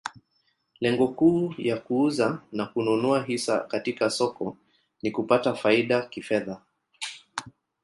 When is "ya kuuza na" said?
1.57-2.65